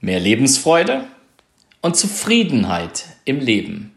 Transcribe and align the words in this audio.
mehr 0.00 0.18
Lebensfreude 0.18 1.04
und 1.82 1.96
Zufriedenheit 1.96 3.04
im 3.24 3.40
Leben. 3.40 3.94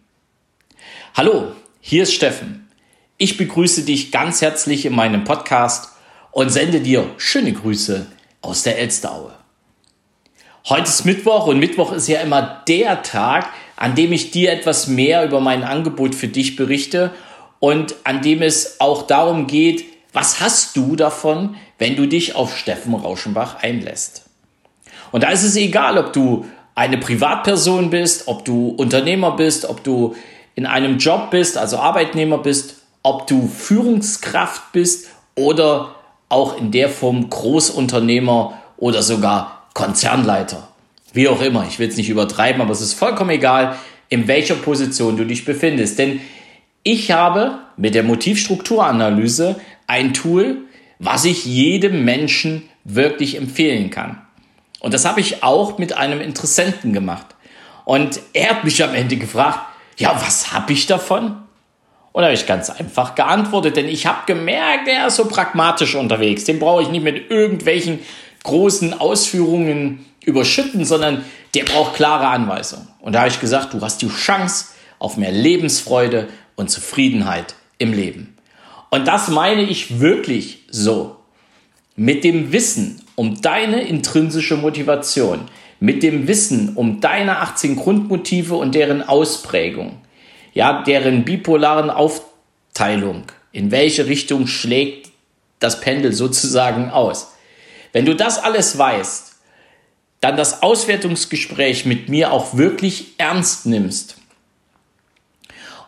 Hallo, 1.16 1.54
hier 1.80 2.04
ist 2.04 2.14
Steffen. 2.14 2.70
Ich 3.18 3.38
begrüße 3.38 3.84
dich 3.84 4.12
ganz 4.12 4.42
herzlich 4.42 4.86
in 4.86 4.96
meinem 4.96 5.24
Podcast 5.24 5.94
und 6.32 6.50
sende 6.50 6.82
dir 6.82 7.10
schöne 7.18 7.54
Grüße 7.54 8.06
aus 8.42 8.64
der 8.64 8.80
Elsteraue. 8.80 9.34
Heute 10.68 10.90
ist 10.90 11.06
Mittwoch 11.06 11.48
und 11.48 11.60
Mittwoch 11.60 11.94
ist 11.94 12.08
ja 12.08 12.20
immer 12.20 12.64
der 12.68 13.04
Tag, 13.04 13.50
an 13.78 13.96
dem 13.96 14.12
ich 14.12 14.32
dir 14.32 14.52
etwas 14.52 14.88
mehr 14.88 15.24
über 15.26 15.40
mein 15.40 15.64
Angebot 15.64 16.16
für 16.16 16.28
dich 16.28 16.56
berichte 16.58 17.12
und 17.60 17.96
an 18.04 18.22
dem 18.22 18.42
es 18.42 18.82
auch 18.82 19.08
darum 19.08 19.48
geht, 19.48 19.86
was 20.12 20.42
hast 20.42 20.76
du 20.76 20.96
davon, 20.96 21.56
wenn 21.80 21.96
du 21.96 22.08
dich 22.08 22.36
auf 22.36 22.58
Steffen 22.58 22.94
Rauschenbach 22.94 23.64
einlässt? 23.64 24.23
Und 25.14 25.22
da 25.24 25.30
ist 25.30 25.44
es 25.44 25.56
egal, 25.56 26.00
ob 26.00 26.12
du 26.12 26.44
eine 26.74 26.98
Privatperson 26.98 27.92
bist, 27.92 28.28
ob 28.28 28.46
du 28.46 28.70
Unternehmer 28.70 29.36
bist, 29.36 29.70
ob 29.70 29.84
du 29.84 30.16
in 30.56 30.66
einem 30.66 30.98
Job 30.98 31.30
bist, 31.30 31.56
also 31.56 31.78
Arbeitnehmer 31.78 32.40
bist, 32.40 32.82
ob 33.04 33.28
du 33.28 33.48
Führungskraft 33.48 34.72
bist 34.72 35.10
oder 35.36 35.94
auch 36.30 36.58
in 36.58 36.72
der 36.72 36.90
Form 36.90 37.30
Großunternehmer 37.30 38.60
oder 38.78 39.04
sogar 39.04 39.68
Konzernleiter. 39.76 40.68
Wie 41.14 41.28
auch 41.28 41.44
immer, 41.44 41.64
ich 41.68 41.78
will 41.78 41.90
es 41.90 41.98
nicht 41.98 42.10
übertreiben, 42.10 42.60
aber 42.60 42.72
es 42.72 42.82
ist 42.82 42.96
vollkommen 42.96 43.30
egal, 43.30 43.78
in 44.10 44.28
welcher 44.28 44.56
Position 44.56 45.16
du 45.16 45.26
dich 45.26 45.46
befindest. 45.46 46.00
Denn 46.00 46.22
ich 46.82 47.12
habe 47.12 47.60
mit 47.78 47.94
der 47.94 48.02
Motivstrukturanalyse 48.02 49.58
ein 49.86 50.16
Tool, 50.16 50.62
was 50.98 51.24
ich 51.26 51.46
jedem 51.46 52.04
Menschen 52.04 52.64
wirklich 52.84 53.38
empfehlen 53.38 53.92
kann. 53.92 54.24
Und 54.84 54.94
das 54.94 55.06
habe 55.06 55.22
ich 55.22 55.44
auch 55.44 55.78
mit 55.78 55.96
einem 55.96 56.20
Interessenten 56.20 56.92
gemacht. 56.92 57.26
Und 57.86 58.20
er 58.34 58.50
hat 58.50 58.64
mich 58.66 58.84
am 58.84 58.94
Ende 58.94 59.16
gefragt, 59.16 59.60
ja, 59.98 60.14
was 60.14 60.52
habe 60.52 60.74
ich 60.74 60.88
davon? 60.88 61.38
Und 62.12 62.22
da 62.22 62.24
habe 62.24 62.34
ich 62.34 62.46
ganz 62.46 62.70
einfach 62.70 63.16
geantwortet, 63.16 63.78
denn 63.78 63.88
ich 63.88 64.06
habe 64.06 64.20
gemerkt, 64.26 64.90
er 64.90 65.08
ist 65.08 65.16
so 65.16 65.26
pragmatisch 65.26 65.96
unterwegs. 65.96 66.44
Den 66.44 66.60
brauche 66.60 66.82
ich 66.82 66.90
nicht 66.90 67.04
mit 67.04 67.32
irgendwelchen 67.32 68.00
großen 68.44 69.00
Ausführungen 69.00 70.06
überschütten, 70.26 70.84
sondern 70.84 71.24
der 71.56 71.64
braucht 71.64 71.96
klare 71.96 72.28
Anweisungen. 72.28 72.90
Und 73.00 73.14
da 73.14 73.20
habe 73.20 73.30
ich 73.30 73.40
gesagt, 73.40 73.74
du 73.74 73.80
hast 73.80 74.02
die 74.02 74.10
Chance 74.10 74.66
auf 75.00 75.16
mehr 75.16 75.32
Lebensfreude 75.32 76.28
und 76.58 76.70
Zufriedenheit 76.70 77.56
im 77.78 77.94
Leben. 77.94 78.38
Und 78.90 79.08
das 79.08 79.30
meine 79.30 79.62
ich 79.62 80.02
wirklich 80.02 80.66
so. 80.70 81.16
Mit 81.96 82.26
dem 82.26 82.52
Wissen 82.52 83.03
um 83.16 83.42
deine 83.42 83.82
intrinsische 83.82 84.58
Motivation, 84.58 85.42
mit 85.80 86.02
dem 86.02 86.28
Wissen 86.28 86.76
um 86.76 87.02
deine 87.02 87.40
18 87.40 87.76
Grundmotive 87.76 88.56
und 88.56 88.74
deren 88.74 89.02
Ausprägung, 89.02 90.00
ja, 90.54 90.82
deren 90.84 91.26
bipolaren 91.26 91.90
Aufteilung, 91.90 93.24
in 93.52 93.70
welche 93.70 94.08
Richtung 94.08 94.48
schlägt 94.48 95.12
das 95.60 95.82
Pendel 95.82 96.14
sozusagen 96.14 96.90
aus. 96.90 97.34
Wenn 97.92 98.06
du 98.06 98.16
das 98.16 98.42
alles 98.42 98.78
weißt, 98.78 99.36
dann 100.22 100.38
das 100.38 100.64
Auswertungsgespräch 100.64 101.86
mit 101.86 102.08
mir 102.08 102.32
auch 102.32 102.56
wirklich 102.56 103.16
ernst 103.18 103.66
nimmst 103.66 104.18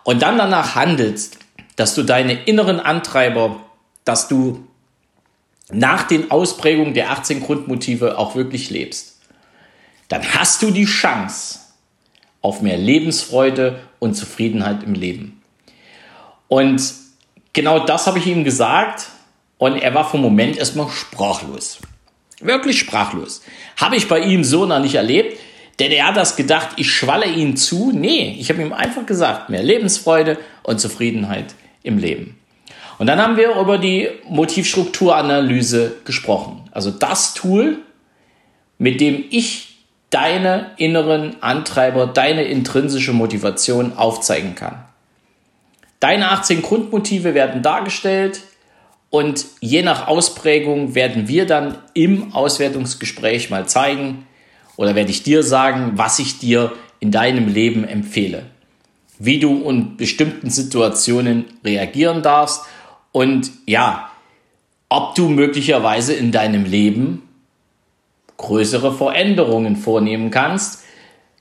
und 0.04 0.22
dann 0.22 0.38
danach 0.38 0.76
handelst, 0.76 1.40
dass 1.78 1.96
du 1.96 2.04
deine 2.04 2.44
inneren 2.44 2.82
Antreiber, 2.82 3.62
dass 4.04 4.28
du 4.28 4.68
nach 5.72 6.04
den 6.04 6.32
Ausprägungen 6.32 6.94
der 6.94 7.12
18 7.12 7.42
Grundmotive 7.42 8.18
auch 8.18 8.36
wirklich 8.36 8.70
lebst, 8.70 9.20
dann 10.08 10.24
hast 10.34 10.62
du 10.62 10.72
die 10.72 10.86
Chance 10.86 11.60
auf 12.42 12.62
mehr 12.62 12.78
Lebensfreude 12.78 13.80
und 14.00 14.16
Zufriedenheit 14.16 14.84
im 14.84 14.94
Leben. 14.94 15.42
Und 16.48 16.82
genau 17.54 17.86
das 17.86 18.06
habe 18.06 18.20
ich 18.20 18.28
ihm 18.28 18.44
gesagt 18.44 19.08
und 19.58 19.78
er 19.78 19.96
war 19.96 20.08
vom 20.08 20.22
Moment 20.22 20.58
erstmal 20.58 20.90
sprachlos. 20.90 21.80
Wirklich 22.40 22.78
sprachlos. 22.78 23.42
Habe 23.78 23.96
ich 23.96 24.08
bei 24.08 24.20
ihm 24.20 24.44
so 24.44 24.66
noch 24.66 24.80
nicht 24.80 24.96
erlebt, 24.96 25.40
denn 25.80 25.92
er 25.92 26.08
hat 26.08 26.18
das 26.18 26.36
gedacht, 26.36 26.70
ich 26.78 26.92
schwalle 26.92 27.26
ihn 27.26 27.58
zu. 27.58 27.92
Nee, 27.92 28.38
ich 28.40 28.50
habe 28.50 28.62
ihm 28.62 28.74
einfach 28.74 29.06
gesagt, 29.06 29.50
mehr 29.50 29.64
Lebensfreude 29.64 30.38
und 30.64 30.80
Zufriedenheit 30.80 31.56
im 31.82 31.98
Leben. 31.98 32.38
Und 32.98 33.08
dann 33.08 33.22
haben 33.22 33.38
wir 33.38 33.56
über 33.56 33.78
die 33.78 34.10
Motivstrukturanalyse 34.28 35.98
gesprochen. 36.06 36.62
Also 36.72 36.92
das 36.92 37.34
Tool, 37.34 37.80
mit 38.78 39.02
dem 39.02 39.24
ich 39.30 39.78
deine 40.10 40.72
inneren 40.78 41.42
Antreiber, 41.42 42.08
deine 42.08 42.44
intrinsische 42.44 43.12
Motivation 43.12 43.98
aufzeigen 43.98 44.56
kann. 44.56 44.86
Deine 46.00 46.30
18 46.32 46.62
Grundmotive 46.62 47.34
werden 47.34 47.62
dargestellt 47.62 48.42
und 49.10 49.46
je 49.60 49.82
nach 49.82 50.08
Ausprägung 50.08 50.96
werden 50.96 51.28
wir 51.28 51.46
dann 51.46 51.78
im 51.94 52.34
Auswertungsgespräch 52.34 53.50
mal 53.50 53.68
zeigen 53.68 54.26
oder 54.78 54.96
werde 54.96 55.12
ich 55.12 55.24
dir 55.24 55.42
sagen, 55.42 55.94
was 55.96 56.20
ich 56.20 56.38
dir 56.38 56.74
in 57.00 57.12
deinem 57.12 57.48
Leben 57.48 57.86
empfehle 57.86 58.44
wie 59.20 59.40
du 59.40 59.70
in 59.70 59.98
bestimmten 59.98 60.50
Situationen 60.50 61.46
reagieren 61.64 62.22
darfst 62.22 62.64
und 63.16 63.50
ja, 63.66 64.12
ob 64.90 65.16
du 65.16 65.30
möglicherweise 65.30 66.14
in 66.14 66.34
deinem 66.34 66.66
Leben 66.66 67.24
größere 68.36 68.94
Veränderungen 68.94 69.78
vornehmen 69.78 70.32
kannst, 70.32 70.84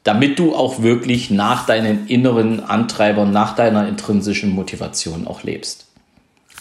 damit 0.04 0.38
du 0.38 0.54
auch 0.54 0.82
wirklich 0.82 1.30
nach 1.30 1.66
deinen 1.66 2.06
inneren 2.06 2.60
Antreibern, 2.60 3.32
nach 3.32 3.56
deiner 3.56 3.88
intrinsischen 3.88 4.50
Motivation 4.50 5.26
auch 5.26 5.42
lebst. 5.42 5.88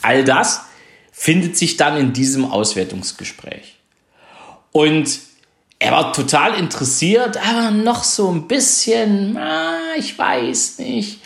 All 0.01 0.23
das 0.23 0.63
findet 1.11 1.57
sich 1.57 1.77
dann 1.77 1.95
in 1.95 2.13
diesem 2.13 2.45
Auswertungsgespräch. 2.45 3.75
Und 4.71 5.19
er 5.77 5.91
war 5.91 6.11
total 6.13 6.55
interessiert, 6.55 7.37
aber 7.37 7.69
noch 7.69 8.03
so 8.03 8.31
ein 8.31 8.47
bisschen, 8.47 9.37
ah, 9.37 9.93
ich 9.95 10.17
weiß 10.17 10.79
nicht. 10.79 11.19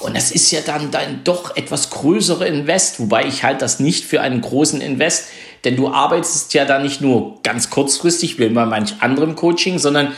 Und 0.00 0.16
es 0.16 0.30
ist 0.30 0.50
ja 0.50 0.60
dann, 0.64 0.90
dann 0.90 1.24
doch 1.24 1.56
etwas 1.56 1.90
größere 1.90 2.48
Invest, 2.48 3.00
wobei 3.00 3.26
ich 3.26 3.44
halte 3.44 3.60
das 3.60 3.80
nicht 3.80 4.04
für 4.04 4.20
einen 4.22 4.40
großen 4.40 4.80
Invest, 4.80 5.26
denn 5.64 5.76
du 5.76 5.88
arbeitest 5.88 6.54
ja 6.54 6.64
da 6.64 6.78
nicht 6.78 7.02
nur 7.02 7.42
ganz 7.42 7.68
kurzfristig 7.68 8.38
wie 8.38 8.48
bei 8.48 8.64
manch 8.64 8.94
anderem 9.00 9.36
Coaching, 9.36 9.78
sondern 9.78 10.14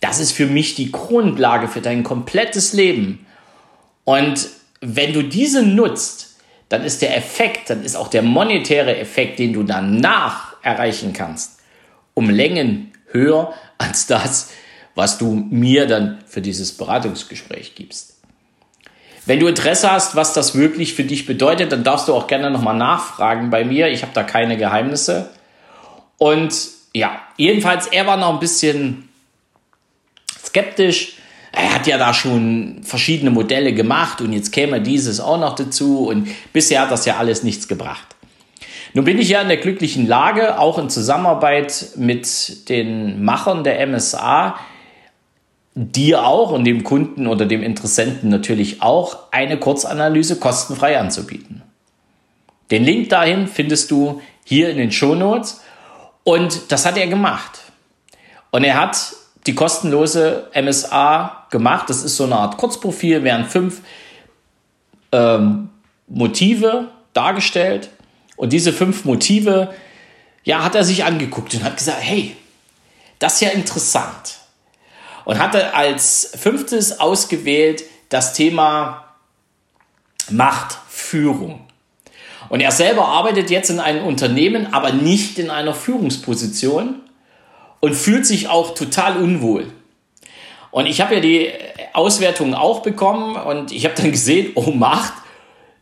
das 0.00 0.20
ist 0.20 0.32
für 0.32 0.46
mich 0.46 0.74
die 0.74 0.90
Grundlage 0.90 1.68
für 1.68 1.82
dein 1.82 2.02
komplettes 2.02 2.72
Leben. 2.72 3.26
Und 4.04 4.48
wenn 4.80 5.12
du 5.12 5.22
diese 5.22 5.62
nutzt, 5.62 6.36
dann 6.68 6.82
ist 6.82 7.02
der 7.02 7.16
Effekt, 7.16 7.70
dann 7.70 7.82
ist 7.82 7.96
auch 7.96 8.08
der 8.08 8.22
monetäre 8.22 8.96
Effekt, 8.96 9.38
den 9.38 9.52
du 9.52 9.62
danach 9.62 10.56
erreichen 10.62 11.12
kannst, 11.12 11.60
um 12.14 12.30
Längen 12.30 12.92
höher 13.10 13.52
als 13.78 14.06
das, 14.06 14.50
was 14.94 15.18
du 15.18 15.32
mir 15.32 15.86
dann 15.86 16.18
für 16.26 16.40
dieses 16.40 16.72
Beratungsgespräch 16.72 17.74
gibst. 17.74 18.15
Wenn 19.26 19.40
du 19.40 19.48
Interesse 19.48 19.90
hast, 19.90 20.14
was 20.14 20.32
das 20.32 20.54
wirklich 20.54 20.94
für 20.94 21.02
dich 21.02 21.26
bedeutet, 21.26 21.72
dann 21.72 21.82
darfst 21.82 22.06
du 22.06 22.14
auch 22.14 22.28
gerne 22.28 22.48
nochmal 22.48 22.76
nachfragen 22.76 23.50
bei 23.50 23.64
mir. 23.64 23.88
Ich 23.88 24.02
habe 24.02 24.12
da 24.14 24.22
keine 24.22 24.56
Geheimnisse. 24.56 25.30
Und 26.16 26.54
ja, 26.94 27.20
jedenfalls, 27.36 27.88
er 27.88 28.06
war 28.06 28.16
noch 28.16 28.32
ein 28.32 28.40
bisschen 28.40 29.08
skeptisch. 30.44 31.14
Er 31.50 31.74
hat 31.74 31.86
ja 31.86 31.98
da 31.98 32.14
schon 32.14 32.82
verschiedene 32.82 33.30
Modelle 33.30 33.72
gemacht 33.72 34.20
und 34.20 34.32
jetzt 34.32 34.52
käme 34.52 34.80
dieses 34.80 35.20
auch 35.20 35.38
noch 35.38 35.54
dazu 35.54 36.06
und 36.06 36.28
bisher 36.52 36.82
hat 36.82 36.90
das 36.90 37.04
ja 37.06 37.16
alles 37.16 37.42
nichts 37.42 37.66
gebracht. 37.66 38.14
Nun 38.92 39.04
bin 39.04 39.18
ich 39.18 39.30
ja 39.30 39.40
in 39.40 39.48
der 39.48 39.56
glücklichen 39.56 40.06
Lage, 40.06 40.58
auch 40.58 40.78
in 40.78 40.88
Zusammenarbeit 40.88 41.88
mit 41.96 42.68
den 42.68 43.24
Machern 43.24 43.64
der 43.64 43.86
MSA, 43.86 44.58
dir 45.78 46.24
auch 46.24 46.52
und 46.52 46.64
dem 46.64 46.84
Kunden 46.84 47.26
oder 47.26 47.44
dem 47.44 47.62
Interessenten 47.62 48.30
natürlich 48.30 48.80
auch 48.80 49.30
eine 49.30 49.58
Kurzanalyse 49.58 50.36
kostenfrei 50.36 50.98
anzubieten. 50.98 51.62
Den 52.70 52.82
Link 52.82 53.10
dahin 53.10 53.46
findest 53.46 53.90
du 53.90 54.22
hier 54.42 54.70
in 54.70 54.78
den 54.78 54.90
Show 54.90 55.14
Notes 55.14 55.60
und 56.24 56.72
das 56.72 56.86
hat 56.86 56.96
er 56.96 57.06
gemacht. 57.06 57.60
Und 58.50 58.64
er 58.64 58.80
hat 58.80 59.12
die 59.46 59.54
kostenlose 59.54 60.50
MSA 60.54 61.46
gemacht. 61.50 61.90
Das 61.90 62.02
ist 62.02 62.16
so 62.16 62.24
eine 62.24 62.36
Art 62.36 62.56
Kurzprofil, 62.56 63.22
werden 63.22 63.44
fünf 63.44 63.82
ähm, 65.12 65.68
Motive 66.08 66.88
dargestellt 67.12 67.90
und 68.36 68.54
diese 68.54 68.72
fünf 68.72 69.04
Motive, 69.04 69.74
ja, 70.42 70.64
hat 70.64 70.74
er 70.74 70.84
sich 70.84 71.04
angeguckt 71.04 71.52
und 71.54 71.64
hat 71.64 71.76
gesagt, 71.76 72.00
hey, 72.00 72.34
das 73.18 73.34
ist 73.34 73.40
ja 73.42 73.50
interessant. 73.50 74.38
Und 75.26 75.38
hatte 75.38 75.74
als 75.74 76.32
fünftes 76.40 76.98
ausgewählt 77.00 77.84
das 78.08 78.32
Thema 78.32 79.16
Machtführung. 80.30 81.60
Und 82.48 82.60
er 82.60 82.70
selber 82.70 83.06
arbeitet 83.06 83.50
jetzt 83.50 83.68
in 83.68 83.80
einem 83.80 84.06
Unternehmen, 84.06 84.72
aber 84.72 84.92
nicht 84.92 85.38
in 85.38 85.50
einer 85.50 85.74
Führungsposition. 85.74 87.02
und 87.80 87.94
fühlt 87.94 88.24
sich 88.26 88.48
auch 88.48 88.74
total 88.74 89.18
unwohl. 89.18 89.70
Und 90.70 90.86
ich 90.86 91.00
habe 91.00 91.16
ja 91.16 91.20
die 91.20 91.50
Auswertung 91.92 92.54
auch 92.54 92.80
bekommen 92.80 93.36
und 93.36 93.70
ich 93.70 93.84
habe 93.84 93.94
dann 93.94 94.10
gesehen, 94.12 94.52
oh 94.54 94.70
Macht, 94.70 95.12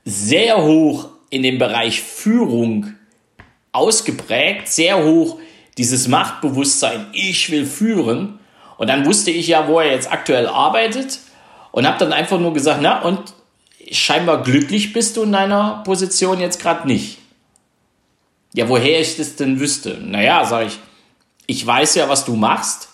sehr 0.04 0.62
hoch 0.62 1.08
in 1.30 1.42
dem 1.42 1.58
Bereich 1.58 2.02
Führung 2.02 2.94
ausgeprägt, 3.72 4.68
sehr 4.68 5.04
hoch 5.04 5.38
dieses 5.78 6.08
Machtbewusstsein, 6.08 7.06
ich 7.12 7.50
will 7.50 7.66
führen. 7.66 8.38
Und 8.76 8.88
dann 8.88 9.06
wusste 9.06 9.30
ich 9.30 9.46
ja, 9.48 9.68
wo 9.68 9.80
er 9.80 9.92
jetzt 9.92 10.10
aktuell 10.10 10.46
arbeitet 10.46 11.20
und 11.72 11.86
habe 11.86 11.98
dann 11.98 12.12
einfach 12.12 12.38
nur 12.38 12.52
gesagt, 12.52 12.80
na 12.82 13.02
und 13.02 13.34
scheinbar 13.90 14.42
glücklich 14.42 14.92
bist 14.92 15.16
du 15.16 15.22
in 15.22 15.32
deiner 15.32 15.82
Position 15.84 16.40
jetzt 16.40 16.60
gerade 16.60 16.86
nicht. 16.86 17.18
Ja, 18.54 18.68
woher 18.68 19.00
ich 19.00 19.16
das 19.16 19.36
denn 19.36 19.58
wüsste? 19.58 19.98
Naja, 20.00 20.44
sage 20.44 20.66
ich, 20.66 20.78
ich 21.46 21.66
weiß 21.66 21.96
ja, 21.96 22.08
was 22.08 22.24
du 22.24 22.36
machst. 22.36 22.88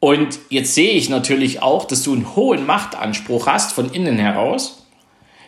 Und 0.00 0.38
jetzt 0.50 0.74
sehe 0.74 0.92
ich 0.92 1.08
natürlich 1.08 1.62
auch, 1.62 1.84
dass 1.84 2.02
du 2.02 2.12
einen 2.12 2.36
hohen 2.36 2.66
Machtanspruch 2.66 3.46
hast 3.46 3.72
von 3.72 3.90
innen 3.92 4.18
heraus, 4.18 4.86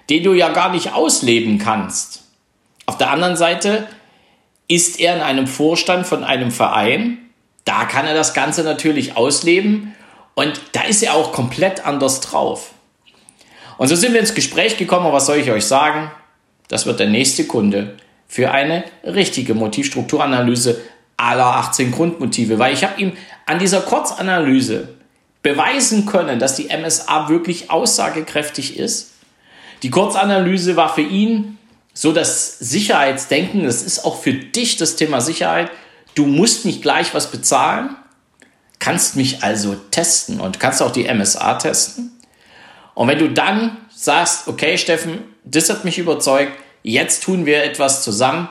den 0.08 0.22
du 0.22 0.32
ja 0.32 0.48
gar 0.50 0.70
nicht 0.70 0.94
ausleben 0.94 1.58
kannst. 1.58 2.24
Auf 2.86 2.96
der 2.96 3.10
anderen 3.10 3.36
Seite 3.36 3.86
ist 4.68 5.00
er 5.00 5.16
in 5.16 5.22
einem 5.22 5.46
Vorstand 5.46 6.06
von 6.06 6.24
einem 6.24 6.50
Verein. 6.50 7.18
Da 7.68 7.84
kann 7.84 8.06
er 8.06 8.14
das 8.14 8.32
Ganze 8.32 8.64
natürlich 8.64 9.18
ausleben 9.18 9.94
und 10.34 10.58
da 10.72 10.84
ist 10.84 11.02
er 11.02 11.12
auch 11.12 11.32
komplett 11.32 11.84
anders 11.84 12.22
drauf. 12.22 12.70
Und 13.76 13.88
so 13.88 13.94
sind 13.94 14.14
wir 14.14 14.20
ins 14.20 14.34
Gespräch 14.34 14.78
gekommen. 14.78 15.12
was 15.12 15.26
soll 15.26 15.36
ich 15.36 15.50
euch 15.50 15.66
sagen? 15.66 16.10
Das 16.68 16.86
wird 16.86 16.98
der 16.98 17.08
nächste 17.10 17.44
Kunde 17.44 17.98
für 18.26 18.52
eine 18.52 18.84
richtige 19.04 19.52
Motivstrukturanalyse 19.52 20.80
aller 21.18 21.44
18 21.44 21.92
Grundmotive, 21.92 22.58
weil 22.58 22.72
ich 22.72 22.84
habe 22.84 22.98
ihm 23.02 23.12
an 23.44 23.58
dieser 23.58 23.82
Kurzanalyse 23.82 24.88
beweisen 25.42 26.06
können, 26.06 26.38
dass 26.38 26.54
die 26.54 26.68
MSA 26.74 27.28
wirklich 27.28 27.70
aussagekräftig 27.70 28.78
ist. 28.78 29.12
Die 29.82 29.90
Kurzanalyse 29.90 30.76
war 30.76 30.94
für 30.94 31.02
ihn 31.02 31.58
so 31.92 32.12
das 32.12 32.58
Sicherheitsdenken, 32.60 33.64
das 33.64 33.82
ist 33.82 34.06
auch 34.06 34.22
für 34.22 34.32
dich 34.32 34.78
das 34.78 34.96
Thema 34.96 35.20
Sicherheit. 35.20 35.70
Du 36.14 36.26
musst 36.26 36.64
nicht 36.64 36.82
gleich 36.82 37.14
was 37.14 37.30
bezahlen, 37.30 37.96
kannst 38.78 39.16
mich 39.16 39.42
also 39.42 39.74
testen 39.90 40.40
und 40.40 40.60
kannst 40.60 40.82
auch 40.82 40.90
die 40.90 41.12
MSA 41.12 41.54
testen. 41.54 42.12
Und 42.94 43.08
wenn 43.08 43.18
du 43.18 43.30
dann 43.30 43.76
sagst, 43.94 44.48
okay, 44.48 44.78
Steffen, 44.78 45.22
das 45.44 45.70
hat 45.70 45.84
mich 45.84 45.98
überzeugt, 45.98 46.52
jetzt 46.82 47.22
tun 47.22 47.46
wir 47.46 47.62
etwas 47.62 48.02
zusammen, 48.02 48.48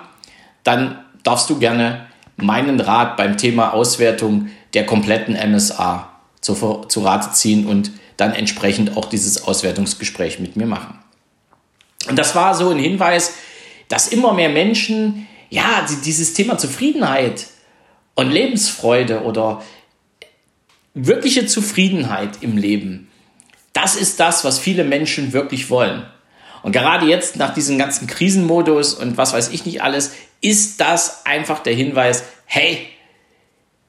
dann 0.63 1.03
darfst 1.23 1.49
du 1.49 1.59
gerne 1.59 2.07
meinen 2.37 2.79
Rat 2.79 3.17
beim 3.17 3.37
Thema 3.37 3.73
Auswertung 3.73 4.49
der 4.73 4.85
kompletten 4.85 5.35
MSA 5.35 6.09
zu, 6.41 6.53
zu 6.87 7.01
Rate 7.01 7.31
ziehen 7.31 7.65
und 7.65 7.91
dann 8.15 8.33
entsprechend 8.33 8.95
auch 8.97 9.05
dieses 9.05 9.43
Auswertungsgespräch 9.43 10.39
mit 10.39 10.55
mir 10.55 10.65
machen. 10.65 10.99
Und 12.07 12.17
das 12.17 12.35
war 12.35 12.55
so 12.55 12.69
ein 12.69 12.79
Hinweis, 12.79 13.33
dass 13.89 14.07
immer 14.07 14.33
mehr 14.33 14.49
Menschen, 14.49 15.27
ja, 15.49 15.85
dieses 16.05 16.33
Thema 16.33 16.57
Zufriedenheit 16.57 17.47
und 18.15 18.31
Lebensfreude 18.31 19.23
oder 19.23 19.63
wirkliche 20.93 21.45
Zufriedenheit 21.45 22.39
im 22.41 22.57
Leben, 22.57 23.09
das 23.73 23.95
ist 23.95 24.19
das, 24.19 24.43
was 24.43 24.59
viele 24.59 24.83
Menschen 24.83 25.33
wirklich 25.33 25.69
wollen. 25.69 26.05
Und 26.63 26.71
gerade 26.71 27.05
jetzt 27.05 27.35
nach 27.35 27.53
diesem 27.53 27.77
ganzen 27.77 28.07
Krisenmodus 28.07 28.95
und 28.95 29.17
was 29.17 29.33
weiß 29.33 29.49
ich 29.49 29.65
nicht 29.65 29.83
alles, 29.83 30.13
ist 30.41 30.81
das 30.81 31.25
einfach 31.25 31.59
der 31.59 31.73
Hinweis, 31.73 32.23
hey, 32.45 32.87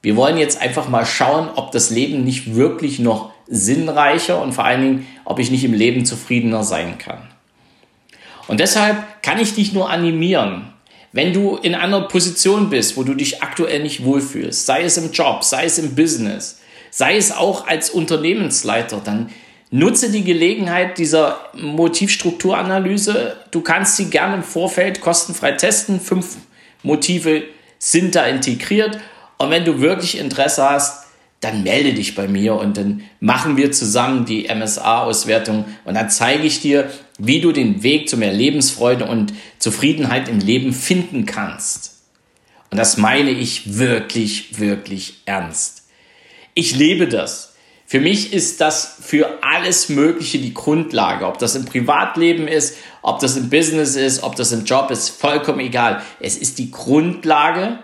wir 0.01 0.15
wollen 0.15 0.37
jetzt 0.37 0.61
einfach 0.61 0.87
mal 0.87 1.05
schauen, 1.05 1.49
ob 1.55 1.71
das 1.71 1.89
Leben 1.89 2.23
nicht 2.23 2.55
wirklich 2.55 2.99
noch 2.99 3.31
sinnreicher 3.47 4.41
und 4.41 4.53
vor 4.53 4.63
allen 4.63 4.81
Dingen, 4.81 5.07
ob 5.25 5.39
ich 5.39 5.51
nicht 5.51 5.63
im 5.63 5.73
Leben 5.73 6.05
zufriedener 6.05 6.63
sein 6.63 6.97
kann. 6.97 7.27
Und 8.47 8.59
deshalb 8.59 9.21
kann 9.23 9.39
ich 9.39 9.55
dich 9.55 9.73
nur 9.73 9.89
animieren, 9.89 10.73
wenn 11.11 11.33
du 11.33 11.57
in 11.57 11.75
einer 11.75 12.01
Position 12.01 12.69
bist, 12.69 12.95
wo 12.97 13.03
du 13.03 13.13
dich 13.13 13.41
aktuell 13.41 13.81
nicht 13.81 14.03
wohlfühlst, 14.03 14.65
sei 14.65 14.83
es 14.83 14.97
im 14.97 15.11
Job, 15.11 15.43
sei 15.43 15.65
es 15.65 15.77
im 15.77 15.95
Business, 15.95 16.59
sei 16.91 17.17
es 17.17 17.31
auch 17.31 17.67
als 17.67 17.89
Unternehmensleiter, 17.89 19.01
dann 19.03 19.29
nutze 19.71 20.11
die 20.11 20.23
Gelegenheit 20.23 20.97
dieser 20.97 21.39
Motivstrukturanalyse. 21.53 23.37
Du 23.51 23.61
kannst 23.61 23.97
sie 23.97 24.09
gerne 24.09 24.35
im 24.35 24.43
Vorfeld 24.43 25.01
kostenfrei 25.01 25.53
testen. 25.53 25.99
Fünf 25.99 26.37
Motive 26.83 27.43
sind 27.77 28.15
da 28.15 28.25
integriert. 28.25 28.99
Und 29.37 29.51
wenn 29.51 29.65
du 29.65 29.79
wirklich 29.79 30.17
Interesse 30.17 30.69
hast, 30.69 30.98
dann 31.41 31.63
melde 31.63 31.93
dich 31.93 32.15
bei 32.15 32.27
mir 32.27 32.55
und 32.55 32.77
dann 32.77 33.03
machen 33.19 33.55
wir 33.55 33.71
zusammen 33.71 34.25
die 34.25 34.49
MSA-Auswertung 34.53 35.65
und 35.85 35.93
dann 35.93 36.09
zeige 36.09 36.43
ich 36.43 36.59
dir, 36.59 36.89
wie 37.17 37.39
du 37.39 37.51
den 37.51 37.81
Weg 37.83 38.09
zu 38.09 38.17
mehr 38.17 38.33
Lebensfreude 38.33 39.05
und 39.05 39.33
Zufriedenheit 39.57 40.27
im 40.27 40.39
Leben 40.39 40.73
finden 40.73 41.25
kannst. 41.25 41.99
Und 42.71 42.77
das 42.77 42.97
meine 42.97 43.31
ich 43.31 43.77
wirklich, 43.77 44.59
wirklich 44.59 45.21
ernst. 45.25 45.83
Ich 46.53 46.75
lebe 46.75 47.07
das. 47.07 47.53
Für 47.85 47.99
mich 47.99 48.33
ist 48.33 48.61
das 48.61 48.97
für 49.01 49.39
alles 49.41 49.89
Mögliche 49.89 50.37
die 50.37 50.53
Grundlage. 50.53 51.25
Ob 51.25 51.39
das 51.39 51.55
im 51.55 51.65
Privatleben 51.65 52.47
ist, 52.47 52.77
ob 53.01 53.19
das 53.19 53.35
im 53.35 53.49
Business 53.49 53.95
ist, 53.95 54.21
ob 54.21 54.35
das 54.35 54.51
im 54.51 54.65
Job 54.65 54.91
ist, 54.91 55.09
vollkommen 55.09 55.61
egal. 55.61 56.03
Es 56.19 56.37
ist 56.37 56.59
die 56.59 56.69
Grundlage, 56.69 57.79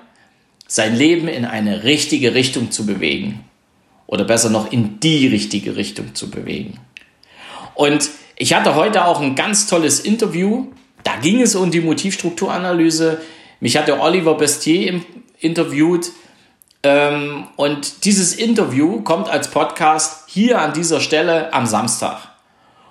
sein 0.67 0.95
Leben 0.95 1.27
in 1.27 1.45
eine 1.45 1.83
richtige 1.83 2.33
Richtung 2.33 2.71
zu 2.71 2.85
bewegen. 2.85 3.44
Oder 4.07 4.23
besser 4.23 4.50
noch 4.50 4.71
in 4.71 5.00
die 5.00 5.27
richtige 5.27 5.75
Richtung 5.75 6.13
zu 6.13 6.29
bewegen. 6.29 6.79
Und 7.73 8.09
ich 8.38 8.53
hatte 8.53 8.75
heute 8.75 9.06
auch 9.06 9.21
ein 9.21 9.35
ganz 9.35 9.67
tolles 9.67 10.00
Interview. 10.00 10.67
Da 11.03 11.17
ging 11.17 11.41
es 11.41 11.56
um 11.56 11.71
die 11.71 11.81
Motivstrukturanalyse. 11.81 13.21
Mich 13.59 13.77
hat 13.77 13.88
der 13.88 14.01
Oliver 14.01 14.35
Bestier 14.35 15.01
interviewt. 15.39 16.12
Ähm, 16.83 17.47
und 17.56 18.06
dieses 18.06 18.35
Interview 18.35 19.01
kommt 19.01 19.27
als 19.27 19.50
Podcast 19.50 20.25
hier 20.27 20.62
an 20.62 20.73
dieser 20.73 21.00
Stelle 21.00 21.53
am 21.53 21.65
Samstag. 21.65 22.19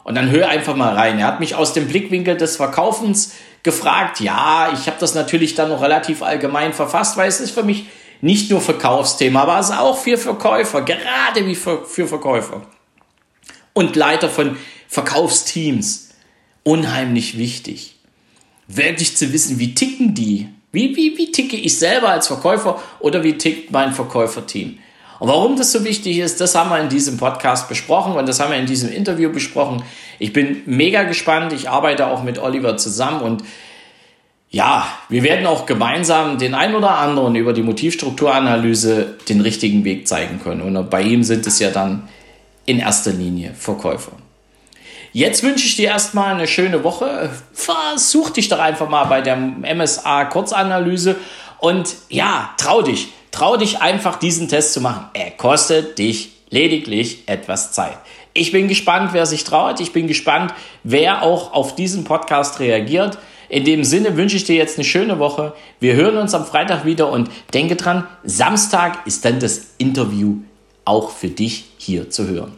Und 0.02 0.16
dann 0.16 0.30
hör 0.30 0.48
einfach 0.48 0.76
mal 0.76 0.94
rein. 0.94 1.18
Er 1.18 1.26
hat 1.26 1.40
mich 1.40 1.54
aus 1.54 1.72
dem 1.72 1.88
Blickwinkel 1.88 2.36
des 2.36 2.56
Verkaufens 2.56 3.32
gefragt. 3.64 4.20
Ja, 4.20 4.70
ich 4.72 4.86
habe 4.86 4.98
das 5.00 5.14
natürlich 5.14 5.56
dann 5.56 5.70
noch 5.70 5.82
relativ 5.82 6.22
allgemein 6.22 6.72
verfasst, 6.72 7.16
weil 7.16 7.28
es 7.28 7.40
ist 7.40 7.50
für 7.50 7.64
mich 7.64 7.86
nicht 8.20 8.50
nur 8.50 8.60
Verkaufsthema, 8.60 9.42
aber 9.42 9.58
es 9.58 9.70
ist 9.70 9.76
auch 9.76 9.98
für 9.98 10.16
Verkäufer, 10.16 10.82
gerade 10.82 11.44
wie 11.46 11.56
für, 11.56 11.84
für 11.84 12.06
Verkäufer. 12.06 12.62
Und 13.72 13.96
Leiter 13.96 14.28
von 14.28 14.56
Verkaufsteams. 14.88 16.10
Unheimlich 16.62 17.36
wichtig. 17.36 17.96
Wirklich 18.68 19.16
zu 19.16 19.32
wissen, 19.32 19.58
wie 19.58 19.74
ticken 19.74 20.14
die? 20.14 20.48
Wie, 20.72 20.96
wie, 20.96 21.18
wie 21.18 21.30
ticke 21.32 21.56
ich 21.56 21.78
selber 21.78 22.08
als 22.08 22.28
Verkäufer 22.28 22.82
oder 23.00 23.22
wie 23.22 23.36
tickt 23.36 23.70
mein 23.70 23.92
Verkäuferteam? 23.92 24.78
Und 25.18 25.28
warum 25.28 25.56
das 25.56 25.72
so 25.72 25.84
wichtig 25.84 26.18
ist, 26.18 26.40
das 26.40 26.54
haben 26.54 26.70
wir 26.70 26.80
in 26.80 26.88
diesem 26.88 27.16
Podcast 27.16 27.68
besprochen 27.68 28.14
und 28.14 28.28
das 28.28 28.40
haben 28.40 28.50
wir 28.50 28.58
in 28.58 28.66
diesem 28.66 28.90
Interview 28.90 29.30
besprochen. 29.30 29.82
Ich 30.18 30.32
bin 30.32 30.62
mega 30.66 31.04
gespannt. 31.04 31.52
Ich 31.52 31.68
arbeite 31.68 32.08
auch 32.08 32.22
mit 32.22 32.38
Oliver 32.38 32.76
zusammen 32.76 33.20
und 33.20 33.44
ja, 34.50 34.86
wir 35.08 35.24
werden 35.24 35.46
auch 35.46 35.66
gemeinsam 35.66 36.38
den 36.38 36.54
ein 36.54 36.76
oder 36.76 36.98
anderen 36.98 37.34
über 37.34 37.52
die 37.52 37.62
Motivstrukturanalyse 37.62 39.16
den 39.28 39.40
richtigen 39.40 39.84
Weg 39.84 40.06
zeigen 40.06 40.40
können. 40.40 40.60
Und 40.60 40.90
bei 40.90 41.02
ihm 41.02 41.24
sind 41.24 41.44
es 41.46 41.58
ja 41.58 41.70
dann 41.70 42.08
in 42.64 42.78
erster 42.78 43.10
Linie 43.10 43.52
Verkäufer. 43.54 44.12
Jetzt 45.12 45.42
wünsche 45.42 45.66
ich 45.66 45.76
dir 45.76 45.88
erstmal 45.88 46.34
eine 46.34 46.46
schöne 46.46 46.84
Woche. 46.84 47.30
Versuch 47.52 48.30
dich 48.30 48.48
doch 48.48 48.58
einfach 48.58 48.88
mal 48.88 49.04
bei 49.04 49.20
der 49.20 49.36
MSA 49.36 50.24
Kurzanalyse 50.26 51.16
und 51.58 51.94
ja, 52.08 52.50
trau 52.56 52.82
dich. 52.82 53.08
Trau 53.34 53.56
dich 53.56 53.82
einfach 53.82 54.14
diesen 54.14 54.46
Test 54.46 54.74
zu 54.74 54.80
machen. 54.80 55.06
Er 55.12 55.32
kostet 55.32 55.98
dich 55.98 56.30
lediglich 56.50 57.24
etwas 57.26 57.72
Zeit. 57.72 57.98
Ich 58.32 58.52
bin 58.52 58.68
gespannt, 58.68 59.10
wer 59.12 59.26
sich 59.26 59.42
traut. 59.42 59.80
Ich 59.80 59.92
bin 59.92 60.06
gespannt, 60.06 60.54
wer 60.84 61.24
auch 61.24 61.52
auf 61.52 61.74
diesen 61.74 62.04
Podcast 62.04 62.60
reagiert. 62.60 63.18
In 63.48 63.64
dem 63.64 63.82
Sinne 63.82 64.16
wünsche 64.16 64.36
ich 64.36 64.44
dir 64.44 64.54
jetzt 64.54 64.78
eine 64.78 64.84
schöne 64.84 65.18
Woche. 65.18 65.52
Wir 65.80 65.94
hören 65.94 66.16
uns 66.16 66.32
am 66.32 66.46
Freitag 66.46 66.84
wieder 66.84 67.10
und 67.10 67.28
denke 67.52 67.74
dran, 67.74 68.06
Samstag 68.22 69.04
ist 69.04 69.24
dann 69.24 69.40
das 69.40 69.62
Interview 69.78 70.36
auch 70.84 71.10
für 71.10 71.26
dich 71.26 71.64
hier 71.76 72.10
zu 72.10 72.28
hören. 72.28 72.52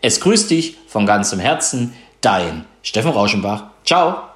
Es 0.00 0.18
grüßt 0.20 0.50
dich 0.50 0.78
von 0.86 1.04
ganzem 1.04 1.40
Herzen, 1.40 1.92
dein 2.22 2.64
Steffen 2.82 3.10
Rauschenbach. 3.10 3.64
Ciao! 3.84 4.31